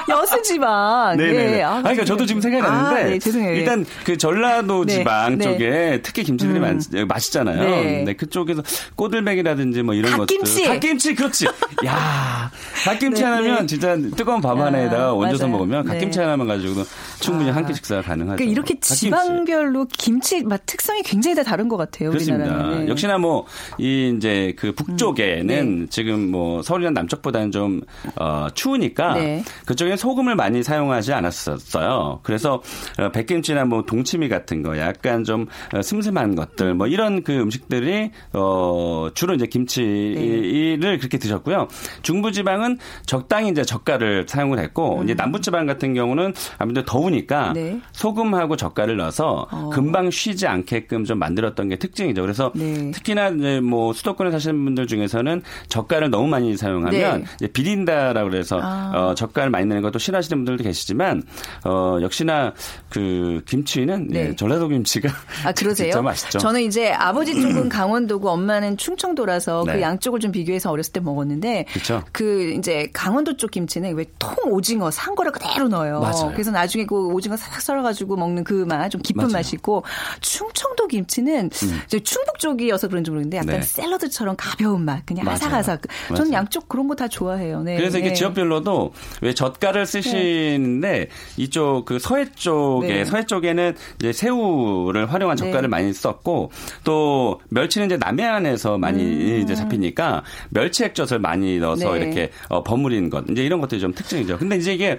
[0.09, 1.15] 여수 지방.
[1.17, 1.57] 네네.
[1.57, 1.61] 예.
[1.63, 3.51] 아, 그러니까 저도 지금 생각이 나는데 아, 네, 죄송해요.
[3.53, 3.57] 예.
[3.59, 5.43] 일단 그 전라도 네, 지방 네.
[5.43, 7.61] 쪽에 특히 김치들이 많, 맛있잖아요.
[7.61, 8.03] 네.
[8.05, 8.13] 네.
[8.13, 8.63] 그쪽에서
[8.95, 10.63] 꼬들백이라든지 뭐 이런 갓김치.
[10.63, 10.73] 것들.
[10.73, 11.45] 갓김치 그렇지.
[11.85, 12.51] 야,
[12.85, 13.65] 갓김치 네, 하나면 네.
[13.67, 15.47] 진짜 뜨거운 밥 하나에다가 아, 얹어서.
[15.47, 16.25] 먹으면 갓김치 네.
[16.25, 16.83] 하나만 가지고도
[17.19, 17.55] 충분히 아.
[17.55, 18.35] 한끼 식사가 가능하죠.
[18.37, 18.95] 그러니까 이렇게 갓김치.
[18.95, 22.09] 지방별로 김치 맛 특성이 굉장히 다 다른 것 같아요.
[22.09, 22.67] 그렇습니다.
[22.79, 22.87] 네.
[22.87, 23.45] 역시나 뭐
[23.77, 27.81] 이 이제 그 북쪽에는 지금 뭐 서울이나 남쪽보다는 좀
[28.15, 29.43] 어, 추우니까 네.
[29.65, 32.19] 그쪽에 소금을 많이 사용하지 않았었어요.
[32.23, 32.61] 그래서
[32.97, 38.11] 어, 백김치나 뭐 동치미 같은 거 약간 좀 어, 슴슴한 것들 뭐 이런 그 음식들이
[38.33, 41.67] 어 주로 이제 김치를 그렇게 드셨고요.
[42.01, 47.79] 중부 지방은 적당히 이제 젓갈을 사용을 했고 이제 남부 지방 같은 경우는 아무래도 더우니까 네.
[47.91, 49.69] 소금하고 젓갈을 넣어서 어.
[49.69, 52.21] 금방 쉬지 않게끔 좀 만들었던 게 특징이죠.
[52.21, 52.91] 그래서 네.
[52.91, 57.47] 특히나 이제 뭐 수도권에 사시는 분들 중에서는 젓갈을 너무 많이 사용하면 네.
[57.47, 58.91] 비린다라고 그래서 아.
[58.95, 61.23] 어, 젓갈 많이 내는 것도 싫어하시는 분들도 계시지만
[61.65, 62.53] 어, 역시나
[62.89, 64.29] 그 김치는 네.
[64.29, 65.09] 예, 전라도 김치가
[65.45, 65.91] 아, 그러세요?
[65.91, 66.39] 진짜 맛있죠.
[66.39, 69.81] 저는 이제 아버지 쪽은 강원도고 엄마는 충청도라서 그 네.
[69.81, 72.03] 양쪽을 좀 비교해서 어렸을 때 먹었는데 그쵸.
[72.11, 75.99] 그 이제 강원도 쪽 김치는 왜 통 오징어 산 거를 그대로 넣어요.
[75.99, 76.31] 맞아요.
[76.33, 79.29] 그래서 나중에 그 오징어 싹 썰어가지고 먹는 그 맛 좀 깊은 맞아요.
[79.29, 79.33] 음.
[79.33, 79.83] 맛이고
[80.21, 81.49] 충청도 김치는
[81.85, 83.61] 이제 충북 쪽이어서 그런지 모르겠는데 약간 네.
[83.91, 85.35] 샐러드처럼 가벼운 맛, 그냥 맞아요.
[85.35, 85.81] 아삭아삭.
[86.09, 86.33] 저는 맞아요.
[86.33, 87.61] 양쪽 그런 거 다 좋아해요.
[87.61, 87.77] 네.
[87.77, 88.13] 그래서 이게 네.
[88.15, 93.05] 지역별로도 왜 젓갈을 쓰시는데 이쪽 그 서해 쪽에 네.
[93.05, 95.67] 서해 쪽에는 이제 새우를 활용한 젓갈을 네.
[95.67, 96.49] 많이 썼고
[96.83, 99.41] 또 멸치는 이제 남해안에서 많이 음.
[99.43, 101.99] 이제 잡히니까 멸치 액젓을 많이 넣어서 네.
[101.99, 104.39] 이렇게 어, 버무린 것 이제 이런 것들이 좀 특징이죠.
[104.39, 104.97] 근데 이제 이게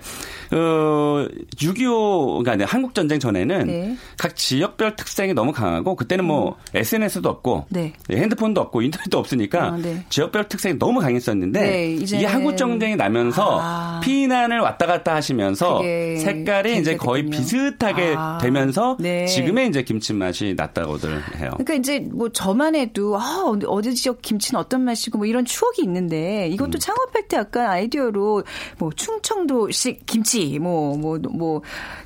[0.53, 3.97] 어 6.25 그러니까 한국 전쟁 전에는 네.
[4.17, 7.93] 각 지역별 특성이 너무 강하고 그때는 뭐 SNS도 없고 네.
[8.09, 10.05] 핸드폰도 없고 인터넷도 없으니까 아, 네.
[10.09, 14.01] 지역별 특성이 너무 강했었는데 네, 이제는- 이 한국 전쟁이 나면서 아.
[14.03, 17.39] 피난을 왔다 갔다 하시면서 색깔이 이제 거의 됐군요.
[17.39, 18.39] 비슷하게 아.
[18.41, 19.27] 되면서 네.
[19.27, 21.51] 지금의 이제 김치 맛이 났다고들 해요.
[21.53, 26.49] 그러니까 이제 뭐 저만 해도 아, 어디- 지역 김치는 어떤 맛이고 뭐 이런 추억이 있는데
[26.49, 26.79] 이것도 음.
[26.79, 28.43] 창업할 때 약간 아이디어로
[28.79, 31.63] 뭐 충청도식 김치 뭐 뭐 뭐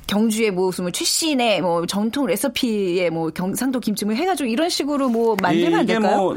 [0.07, 5.09] 경주의 뭐 무슨 뭐 출신의 뭐 전통 레시피의 뭐 경상도 김치 뭐 해가지고 이런 식으로
[5.09, 6.17] 뭐 만들면 안 될까요?
[6.17, 6.35] 뭐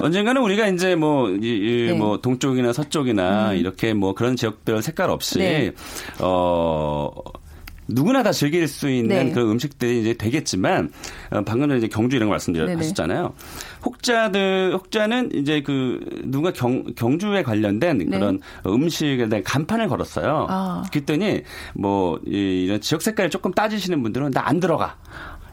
[0.00, 1.92] 언젠가는 우리가 이제 뭐, 이, 이 네.
[1.92, 1.98] 음.
[1.98, 5.72] 뭐 동쪽이나 서쪽이나 이렇게 뭐 그런 지역별 색깔 없이 네.
[6.20, 7.10] 어
[7.90, 9.32] 누구나 다 즐길 수 있는 네.
[9.32, 10.92] 그 음식들이 이제 되겠지만
[11.30, 12.32] 어, 방금 전에 이제 경주 이런 거.
[12.32, 13.32] 말씀드렸잖아요.
[13.84, 18.18] 혹자들 혹자는 이제 그 누가 경, 경주에 관련된 네.
[18.18, 20.46] 그런 음식에 대한 간판을 걸었어요.
[20.50, 20.82] 아.
[20.92, 21.42] 그랬더니
[21.74, 24.96] 뭐 이- 이런 지역 색깔을 조금 따지시는 분들은 나 안 들어가.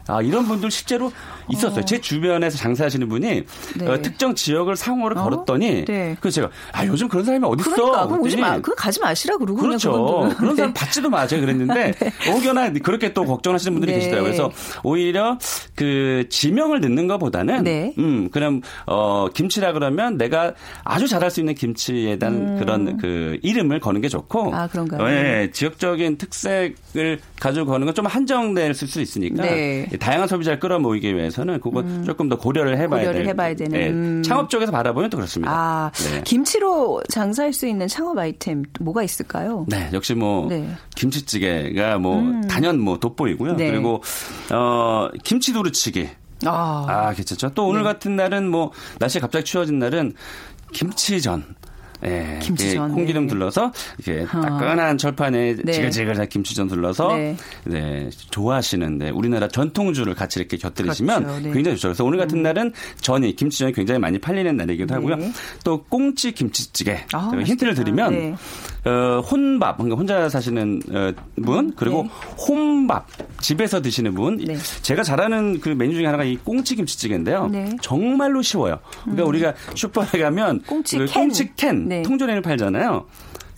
[0.08, 1.10] 아, 이런 분들 실제로
[1.50, 1.84] 있었어요.
[1.84, 3.42] 제 주변에서 장사하시는 분이
[3.76, 3.86] 네.
[3.88, 5.24] 어, 특정 지역을 상호를 어?
[5.24, 6.16] 걸었더니 네.
[6.20, 7.70] 그래서 제가 아, 요즘 그런 사람이 어디 있어?
[7.74, 10.30] 그러니까 그럼 오지 마, 그거 가지 마시라 그러고 그렇죠.
[10.38, 10.80] 그런 사람 네.
[10.80, 11.26] 받지도 마.
[11.26, 11.92] 제가 그랬는데
[12.32, 13.98] 혹여나 그렇게 또 걱정하시는 분들이 네.
[13.98, 14.30] 계시더라고요.
[14.30, 15.38] 그래서 오히려
[15.74, 17.92] 그 지명을 넣는 것보다는 네.
[17.98, 23.80] 음, 그럼 어 김치라 그러면 내가 아주 잘할 수 있는 김치에 대한 그런 그 이름을
[23.80, 24.54] 거는 게 좋고 음.
[24.54, 25.02] 아, 그런가요?
[25.02, 29.88] 어, 예, 지역적인 특색을 가지고 거는 건 좀 한정될 수 있으니까 네.
[29.98, 33.80] 다양한 소비자를 끌어모이기 위해서는 그거 조금 더 고려를 해봐야 고려를 될- 해봐야 되는.
[33.80, 34.22] 예, 음.
[34.22, 35.52] 창업 쪽에서 바라보면 또 그렇습니다.
[35.52, 36.22] 아, 네.
[36.24, 39.64] 김치로 장사할 수 있는 창업 아이템 또 뭐가 있을까요?
[39.68, 40.68] 네, 역시 뭐 네.
[40.94, 43.56] 김치찌개가 뭐 단연 뭐 돋보이고요.
[43.56, 43.70] 네.
[43.70, 44.02] 그리고
[44.52, 46.08] 어 김치 두루치기.
[46.44, 47.50] 아, 아, 괜찮죠.
[47.54, 47.84] 또 오늘 네.
[47.84, 50.12] 같은 날은 뭐 날씨 가 갑자기 추워진 날은
[50.72, 51.44] 김치전.
[52.04, 53.28] 예, 김치전, 이렇게 콩기름 네.
[53.28, 55.72] 둘러서 이렇게 따끈한 철판에 네.
[55.72, 57.36] 지글지글한 김치전 둘러서 네.
[57.64, 58.10] 네.
[58.30, 61.40] 좋아하시는데 우리나라 전통주를 같이 이렇게 곁들이시면 그렇죠.
[61.40, 61.52] 네.
[61.52, 61.88] 굉장히 좋죠.
[61.88, 65.16] 그래서 오늘 같은 날은 전이 김치전이 굉장히 많이 팔리는 날이기도 하고요.
[65.16, 65.32] 네.
[65.62, 67.76] 또 꽁치 김치찌개 아, 힌트를.
[67.76, 68.34] 드리면 네.
[68.90, 72.08] 어, 혼밥, 그러니까 혼자 사시는 어, 분, 그리고 네.
[72.48, 73.06] 혼밥,
[73.40, 74.38] 집에서 드시는 분.
[74.38, 74.56] 네.
[74.82, 77.48] 제가 잘하는 그 메뉴 중에 하나가 이 꽁치 김치찌개인데요.
[77.48, 77.64] 네.
[77.64, 77.76] 음.
[77.80, 78.78] 정말로 쉬워요.
[79.02, 81.22] 그러니까 우리가 슈퍼에 가면 꽁치 그 캔.
[81.22, 82.02] 꽁치 캔 네.
[82.02, 83.06] 통조림을 팔잖아요.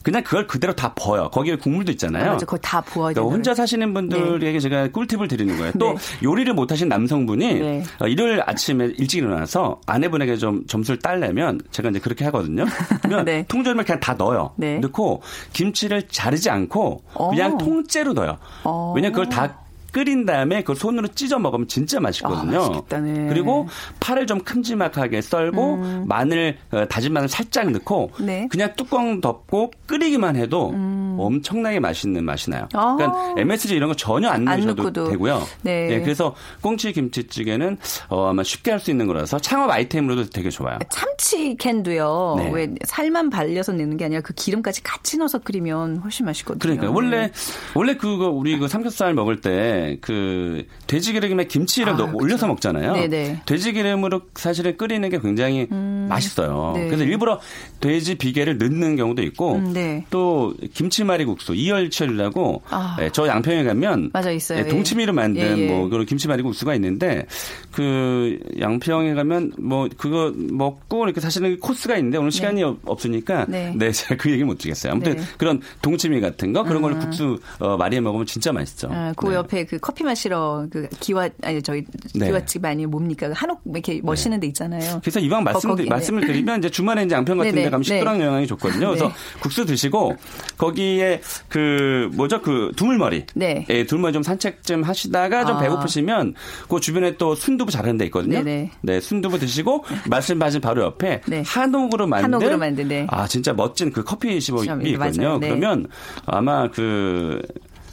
[0.02, 1.28] 그냥 그걸 그대로 다 부어요.
[1.30, 2.24] 거기에 국물도 있잖아요.
[2.24, 2.46] 아, 맞아.
[2.46, 5.72] 그거 다 부어야 그러니까 되는 혼자 사시는 분들에게 제가 꿀팁을 드리는 거예요.
[5.78, 5.98] 또 네.
[6.22, 7.82] 요리를 못하신 남성분이 네.
[8.00, 12.64] 어, 일요일 아침에 일찍 일어나서 아내분에게 좀 점수를 따려면 제가 이제 그렇게 하거든요.
[13.02, 13.44] 그러면 네.
[13.48, 14.52] 통조림을 그냥 다 넣어요.
[14.56, 14.78] 네.
[14.78, 15.20] 넣고
[15.52, 17.58] 김치를 자르지 않고 그냥 어.
[17.58, 18.38] 통째로 넣어요.
[18.64, 18.92] 어.
[18.94, 19.58] 왜냐면 그걸 다
[19.98, 22.56] 끓인 다음에 그걸 손으로 찢어 먹으면 진짜 맛있거든요.
[22.62, 23.26] 아, 맛있겠다, 네.
[23.28, 23.66] 그리고
[23.98, 28.26] 파를 좀 큼지막하게 썰고 마늘 어, 다진 마늘 살짝 넣고 음.
[28.26, 28.46] 네.
[28.48, 30.72] 그냥 뚜껑 덮고 끓이기만 해도
[31.18, 32.68] 엄청나게 맛있는 맛이 나요.
[32.74, 32.94] 아.
[32.96, 35.10] 그러니까 MSG 이런 거 전혀 안 안 넣으셔도 넣고도.
[35.10, 35.42] 되고요.
[35.62, 35.88] 네.
[35.90, 37.76] 예, 그래서 꽁치 김치찌개는
[38.08, 40.78] 어, 아마 쉽게 할 수 있는 거라서 창업 아이템으로도 되게 좋아요.
[40.90, 42.34] 참치 캔도요.
[42.38, 42.50] 네.
[42.52, 46.58] 왜 살만 발려서 넣는 게 아니라 그 기름까지 같이 넣어서 끓이면 훨씬 맛있거든요.
[46.60, 47.32] 그러니까 원래
[47.74, 52.18] 원래 그거 우리 그 삼겹살 먹을 때그 돼지 기름에 김치를 아, 넣어 그쵸.
[52.18, 52.92] 올려서 먹잖아요.
[52.94, 53.42] 네네.
[53.46, 56.72] 돼지 기름으로 사실은 끓이는 게 굉장히 맛있어요.
[56.76, 56.86] 네.
[56.86, 57.40] 그래서 일부러
[57.80, 60.04] 돼지 비계를 넣는 경우도 있고 음, 네.
[60.10, 62.96] 또 김치말이 국수 이열철이라고 아.
[63.00, 64.60] 예, 저 양평에 가면 맞아, 있어요.
[64.60, 64.68] 예, 예.
[64.68, 65.66] 동치미로 만든 예, 예.
[65.68, 67.26] 뭐 그런 김치말이 국수가 있는데
[67.70, 73.72] 그 양평에 가면 뭐 그거 먹고 이렇게 사실은 코스가 있는데 오늘 시간이 없- 없으니까 네.
[73.76, 73.92] 네.
[73.92, 74.92] 제가 그 얘기 못 드리겠어요.
[74.92, 75.22] 아무튼 네.
[75.36, 78.88] 그런 동치미 같은 거 그런 걸 국수 어, 말이해 먹으면 진짜 맛있죠.
[78.90, 79.34] 아, 그 네.
[79.34, 82.26] 옆에 그 커피 마시러 그 기와 아니 저희 네.
[82.26, 85.00] 기와집 아니 뭡니까 그 한옥 이렇게 멋있는 데 있잖아요.
[85.02, 85.84] 그래서 이왕 말씀 거기.
[85.88, 87.64] 말씀을 드리면 이제 주말에 이제 양평 같은 네네.
[87.64, 87.88] 데 가면 네.
[87.88, 88.88] 식도락 영양이 좋거든요.
[88.88, 89.14] 그래서 네.
[89.40, 90.16] 국수 드시고
[90.56, 92.40] 거기에 그 뭐죠?
[92.40, 93.26] 그 두물머리.
[93.34, 93.66] 네.
[93.68, 95.60] 예, 두물머리 좀 산책 좀 하시다가 좀 아.
[95.60, 96.34] 배고프시면
[96.68, 98.42] 그 주변에 또 순두부 잘하는 데 있거든요.
[98.42, 98.70] 네네.
[98.80, 101.42] 네, 순두부 드시고 말씀하신 바로 옆에 네.
[101.46, 103.06] 한옥으로 만든 한옥으로 만든, 네.
[103.10, 105.38] 아, 진짜 멋진 그 커피 숍이 있거든요.
[105.38, 105.48] 네.
[105.48, 105.86] 그러면
[106.24, 107.42] 아마 그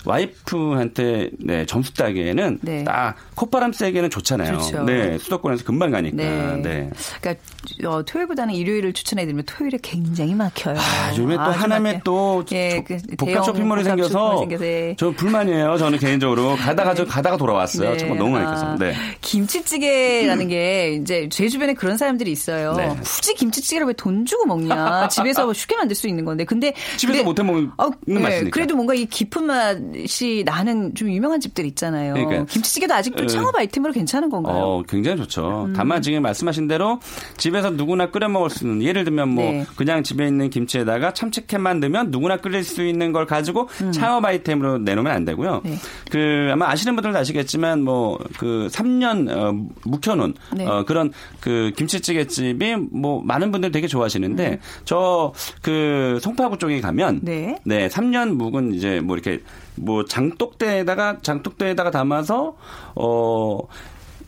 [0.05, 2.83] 와이프한테 네, 점수 따기에는 네.
[2.83, 4.57] 딱 콧바람 쐬기에는 좋잖아요.
[4.59, 4.83] 좋죠.
[4.83, 6.15] 네, 수도권에서 금방 가니까.
[6.17, 6.55] 네.
[6.63, 6.89] 네.
[7.21, 7.43] 그러니까
[7.89, 10.75] 어, 토요일보다는 일요일을 추천해드리면 토요일에 굉장히 막혀요.
[10.77, 12.01] 아, 요즘에 또 아주 하남에 막혀요.
[12.03, 14.95] 또 예, 조- 그 복합 쇼핑몰이 복합 생겨서 생겨서, 예.
[14.97, 15.77] 저 불만이에요.
[15.77, 17.91] 저는 개인적으로 가다가 저 가다가 돌아왔어요.
[17.91, 17.97] 네.
[17.97, 18.75] 정말 너무 많이 아, 커서.
[18.77, 18.93] 네.
[19.21, 22.73] 김치찌개라는 게 이제 제 주변에 그런 사람들이 있어요.
[22.73, 22.89] 네.
[23.03, 25.07] 굳이 김치찌개를 왜 돈 주고 먹냐?
[25.07, 26.43] 집에서 쉽게 만들 수 있는 건데.
[26.43, 28.49] 근데 집에서 못해 먹는 어, 네, 맛이니까.
[28.53, 32.13] 그래도 뭔가 이 깊은 맛이 나는 좀 유명한 집들 있잖아요.
[32.13, 32.45] 그러니까.
[32.45, 33.27] 김치찌개도 아직도 어.
[33.27, 34.55] 창업 아이템으로 괜찮은 건가요?
[34.55, 35.65] 어, 굉장히 좋죠.
[35.67, 35.73] 음.
[35.73, 36.99] 다만 지금 말씀하신 대로
[37.37, 39.65] 집에서 누구나 끓여 먹을 수 있는 예를 들면 뭐 네.
[39.75, 45.11] 그냥 집에 있는 김치에다가 참치캔만 넣으면 누구나 끓일 수 있는 걸 가지고 창업 아이템으로 내놓으면
[45.11, 45.61] 안 되고요.
[45.65, 45.71] 음.
[45.71, 45.77] 네.
[46.11, 49.53] 그 아마 아시는 분들도 아시겠지만 뭐 그 3년 어,
[49.83, 50.65] 묵혀놓은 네.
[50.65, 57.57] 어, 그런 그 김치찌개 집이 뭐 많은 분들 되게 좋아하시는데 저그 송파구 쪽에 가면 네.
[57.63, 59.41] 네, 3년 묵은 이제 뭐 이렇게
[59.75, 62.55] 뭐 장독대에다가 장독대에다가 담아서
[62.95, 63.59] 어.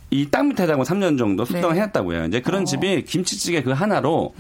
[0.10, 1.60] 이땅 밑에다가 3년 정도 네.
[1.60, 2.26] 해놨다고요.
[2.28, 4.34] 이제 그런 집이 김치찌개 그 하나로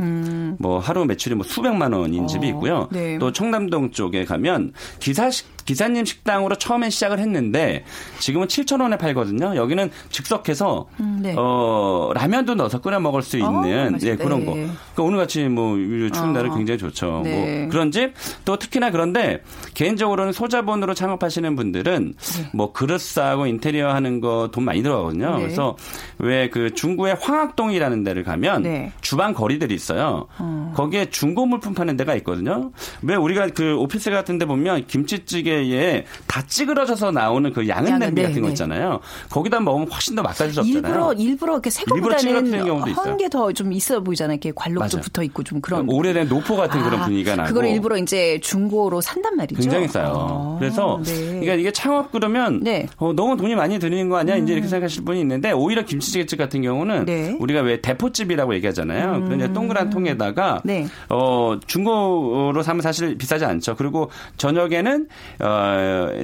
[0.59, 2.87] 뭐 하루 매출이 뭐 수백만 원인 집이 있고요.
[2.89, 3.17] 네.
[3.19, 5.29] 또 청담동 쪽에 가면 기사
[5.67, 7.83] 기사님 식당으로 처음에 시작을 했는데
[8.19, 9.55] 지금은 7천 원에 팔거든요.
[9.55, 11.35] 여기는 즉석해서 음, 네.
[11.37, 14.11] 어 라면도 넣어서 끓여 먹을 수 있는 맛있다.
[14.11, 14.53] 예, 그런 거.
[14.53, 14.61] 예.
[14.63, 15.75] 그러니까 오늘 같이 뭐
[16.11, 16.55] 추운 날은 아.
[16.55, 17.21] 굉장히 좋죠.
[17.23, 17.59] 네.
[17.61, 18.13] 뭐 그런 집
[18.45, 22.13] 또 특히나 그런데 개인적으로는 소자본으로 창업하시는 분들은
[22.53, 25.35] 뭐 그릇 싸고 인테리어 하는 거 돈 많이 들어가거든요.
[25.35, 25.41] 네.
[25.43, 25.75] 그래서
[26.17, 28.91] 왜 그 중구의 황학동이라는 데를 가면 네.
[29.01, 30.27] 주방 거리들이 있어요.
[30.39, 30.71] 어.
[30.75, 32.71] 거기에 중고 물품 파는 데가 있거든요.
[33.01, 37.99] 왜 우리가 그 오피스 같은 데 보면 김치찌개 에 다 찌그러져서 나오는 그 양은 양은,
[37.99, 38.53] 냄비 네, 같은 거 네.
[38.53, 38.99] 있잖아요.
[39.29, 40.75] 거기다 먹으면 훨씬 더 맛깔스럽잖아요.
[40.75, 43.03] 일부러 일부러 이렇게 새거보다는 경우도 있어요.
[43.03, 44.35] 헌게더 좀 있어 보이잖아요.
[44.35, 45.01] 이렇게 관록도 맞아요.
[45.03, 49.01] 붙어 있고 좀 그런 오래된 노포 같은 그런 아, 분위기가 나고 그걸 일부러 이제 중고로
[49.01, 49.59] 산단 말이죠.
[49.61, 50.13] 굉장히 싸요.
[50.15, 51.13] 아, 그래서 네.
[51.13, 52.83] 그러니까 이게 창업 그러면 네.
[52.83, 52.87] 음.
[52.97, 54.35] 어, 너무 돈이 많이 드는 거 아니야?
[54.35, 57.35] 이제 이렇게 생각하실 분이 있는데 오히려 김치찌개집 같은 경우는 네.
[57.39, 59.23] 우리가 왜 대포집이라고 얘기하잖아요.
[59.23, 60.87] 그런 이제 동그란 통에다가 네.
[61.09, 63.75] 어, 중고로 사면 사실 비싸지 않죠.
[63.75, 65.07] 그리고 저녁에는
[65.41, 65.46] 어,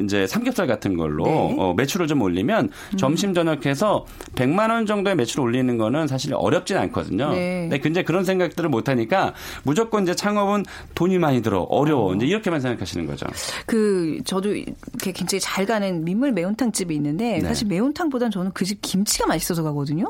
[0.04, 1.56] 이제 삼겹살 같은 걸로 네.
[1.60, 4.06] 어, 매출을 좀 올리면 점심 저녁해서
[4.36, 7.32] 100만 원 정도의 매출을 올리는 거는 사실 어렵진 않거든요.
[7.32, 7.62] 네.
[7.70, 9.34] 근데 굉장히 그런 생각들을 못 하니까
[9.64, 12.14] 무조건 이제 창업은 돈이 많이 들어 어려워.
[12.16, 13.26] 이제 이렇게만 생각하시는 거죠.
[13.66, 17.42] 그 저도 이렇게 굉장히 잘 가는 민물 매운탕 집이 있는데 네.
[17.42, 20.10] 사실 매운탕보다는 저는 그 집 김치가 맛있어서 가거든요.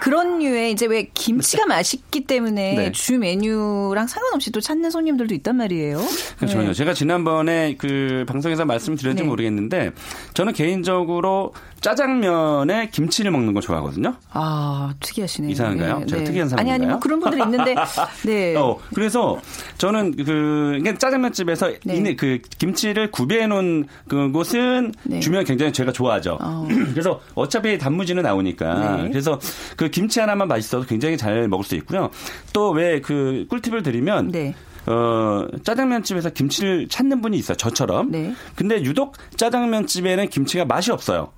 [0.00, 2.92] 그런류의 이제 왜 김치가 맛있기 때문에 네.
[2.92, 6.00] 주 메뉴랑 상관없이 또 찾는 손님들도 있단 말이에요.
[6.38, 6.72] 그 전혀.
[6.72, 9.28] 제가 지난번에 그 방송에서 말씀드렸는지 네.
[9.28, 9.92] 모르겠는데
[10.34, 14.14] 저는 개인적으로 짜장면에 김치를 먹는 걸 좋아하거든요.
[14.32, 15.50] 아 특이하시네요.
[15.50, 16.06] 이상한가요?
[16.06, 16.98] 제가 특이한 아니 아니 뭐?
[17.00, 17.74] 그런 분들 있는데
[18.26, 18.54] 네.
[18.56, 19.38] 어, 그래서
[19.78, 21.96] 저는 그 이게 짜장면 집에서 네.
[21.96, 25.20] 이그 김치를 구비해 놓은 그 곳은 네.
[25.20, 26.38] 주면 굉장히 제가 좋아하죠.
[26.40, 26.66] 어.
[26.92, 29.08] 그래서 어차피 단무지는 나오니까 네.
[29.08, 29.38] 그래서
[29.76, 32.10] 그 김치 하나만 맛있어도 굉장히 잘 먹을 수 있고요.
[32.52, 34.54] 또 왜 그 꿀팁을 드리면 네.
[34.86, 37.56] 어, 짜장면집에서 김치를 찾는 분이 있어요.
[37.56, 38.10] 저처럼.
[38.10, 38.34] 네.
[38.54, 41.32] 근데 유독 짜장면집에는 김치가 맛이 없어요.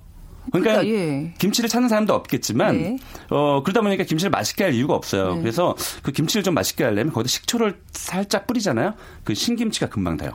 [0.51, 1.33] 그러니까 그러니까, 예.
[1.37, 2.97] 김치를 찾는 사람도 없겠지만 네.
[3.29, 5.35] 어 그러다 보니까 김치를 맛있게 할 이유가 없어요.
[5.35, 5.41] 네.
[5.41, 8.93] 그래서 그 김치를 좀 맛있게 하려면 거기다 식초를 살짝 뿌리잖아요.
[9.23, 10.31] 그 신김치가 금방 돼요.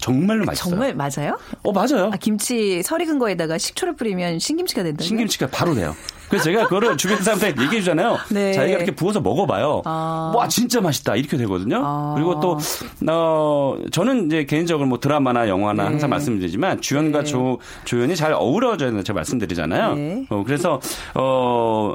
[0.00, 0.70] 정말로 맛있어요.
[0.70, 1.38] 정말 맞아요?
[1.62, 2.10] 어 맞아요.
[2.12, 5.06] 아, 김치 설 익은 거에다가 식초를 뿌리면 신김치가 된다고요?
[5.06, 5.94] 신김치가 바로 돼요.
[6.28, 8.16] 그래서 제가 그거를 주변 사람들한테 얘기해 주잖아요.
[8.30, 8.52] 네.
[8.52, 9.82] 자기가 이렇게 부어서 먹어봐요.
[9.84, 10.32] 아.
[10.34, 11.82] 와 진짜 맛있다 이렇게 되거든요.
[11.84, 12.12] 아.
[12.14, 12.56] 그리고 또
[13.08, 15.88] 어, 저는 이제 개인적으로 뭐 드라마나 영화나 네.
[15.90, 17.24] 항상 말씀드리지만 주연과 네.
[17.24, 19.94] 조 조연이 잘 어우러져야 된다 제가 말씀드리잖아요.
[19.96, 20.26] 네.
[20.30, 20.80] 어, 그래서
[21.14, 21.94] 어.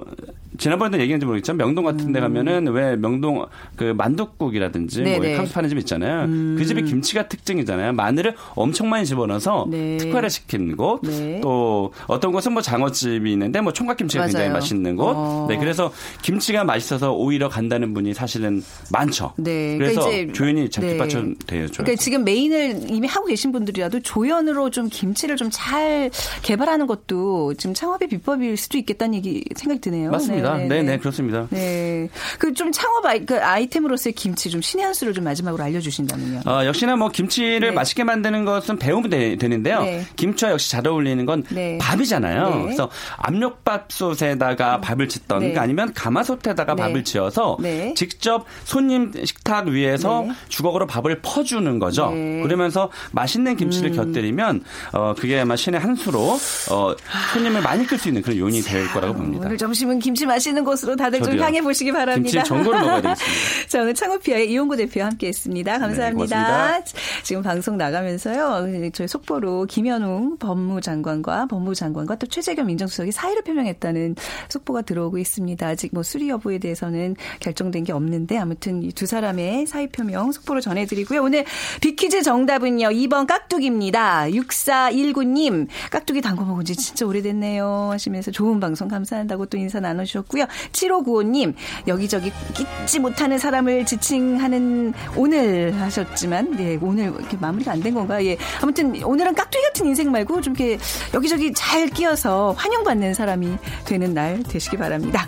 [0.58, 5.22] 지난번에도 얘기했는지 모르겠지만 명동 같은 데 가면은 왜 명동 그 만둣국이라든지 뭐 음.
[5.22, 5.34] 네네.
[5.34, 5.38] 음.
[5.38, 6.28] 캉스 파는 집 있잖아요.
[6.58, 7.94] 그 집이 김치가 특징이잖아요.
[7.94, 9.98] 마늘을 엄청 많이 집어넣어서 네.
[9.98, 11.02] 특화를 시킨 곳.
[11.04, 11.40] 네.
[11.42, 14.54] 또 어떤 곳은 뭐 장어집이 있는데 뭐 총각김치가 굉장히 맞아요.
[14.60, 15.14] 맛있는 곳.
[15.16, 15.46] 어.
[15.50, 15.92] 네, 그래서
[16.22, 19.34] 김치가 맛있어서 오히려 간다는 분이 사실은 많죠.
[19.38, 20.92] 네, 그래서 그러니까 조연이 잘 네.
[20.92, 21.68] 뒷받쳐돼요.
[21.74, 27.74] 그러니까 지금 메인을 이미 하고 계신 분들이라도 조연으로 좀 김치를 좀 잘 개발하는 것도 지금
[27.74, 30.12] 창업의 비법일 수도 있겠다는 얘기 생각이 드네요.
[30.12, 30.45] 맞습니다.
[30.52, 30.76] 맞습니다.
[30.76, 31.48] 네, 네, 그렇습니다.
[31.52, 32.10] 네.
[32.40, 36.42] 그 좀 창업 아이, 그 아이템으로서의 김치 좀 신의 한 수를 좀 마지막으로 알려주신다면요.
[36.46, 37.72] 어, 역시나 뭐 김치를 네.
[37.72, 40.06] 맛있게 만드는 것은 배우면 되, 는데요 네.
[40.16, 41.78] 김치와 역시 잘 어울리는 건 네.
[41.80, 42.50] 밥이잖아요.
[42.50, 42.62] 네.
[42.64, 45.58] 그래서 압력밥솥에다가 밥을 짓던가 네.
[45.58, 46.82] 아니면 가마솥에다가 네.
[46.82, 47.94] 밥을 지어서 네.
[47.96, 50.34] 직접 손님 식탁 위에서 네.
[50.48, 52.12] 주걱으로 밥을 퍼주는 거죠.
[52.12, 52.42] 네.
[52.42, 53.96] 그러면서 맛있는 김치를 음.
[53.96, 56.38] 곁들이면 어, 그게 아마 신의 한 수로
[56.72, 56.96] 어,
[57.34, 59.46] 손님을 많이 끌 수 있는 그런 요인이 될 거라고 봅니다.
[59.48, 61.44] 오늘 점심은 김치 맛 있는 곳으로 다들 좀 저도요.
[61.44, 62.30] 향해 보시기 바랍니다.
[62.42, 63.68] 김치 전골을 먹어야 되겠습니다.
[63.70, 65.80] 자, 오늘 창업피아의 이용구 대표와 함께 했습니다.
[65.80, 66.80] 감사합니다.
[66.80, 66.84] 네.
[67.24, 68.92] 지금 방송 나가면서요.
[68.94, 74.16] 저희 속보로 김현웅 법무장관과 법무장관과 또 최재겸 민정수석이 사의를 표명했다는
[74.50, 75.66] 속보가 들어오고 있습니다.
[75.68, 80.62] 아직 뭐 수리 여부에 대해서는 결정된 게 없는데 아무튼 이 두 사람의 사의 표명 속보로
[80.62, 81.22] 전해드리고요.
[81.22, 81.44] 오늘
[81.82, 82.88] 비퀴즈 정답은요.
[82.90, 84.28] 2번 깍두기입니다.
[84.30, 90.46] 6419님 깍두기 담궈 먹은 지 진짜 오래됐네요 하시면서 좋은 방송 감사한다고 또 인사 나누셨고 요.
[90.72, 91.54] 7595님
[91.88, 98.36] 여기저기 끼지 못하는 사람을 지칭하는 오늘 하셨지만 네 오늘 이렇게 마무리가 안 된 건가 예
[98.62, 100.80] 아무튼 오늘은 깍두기 같은 인생 말고 좀 이렇게
[101.14, 105.28] 여기저기 잘 끼어서 환영받는 사람이 되는 날 되시기 바랍니다.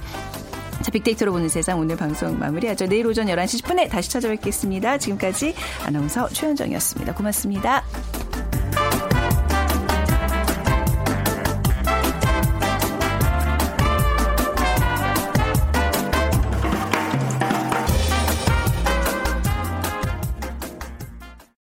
[0.81, 2.87] 자, 빅데이터로 보는 세상 오늘 방송 마무리하죠.
[2.87, 4.97] 내일 오전 11시 10분에 다시 찾아뵙겠습니다.
[4.97, 5.53] 지금까지
[5.85, 7.13] 아나운서 최현정이었습니다.
[7.13, 7.83] 고맙습니다.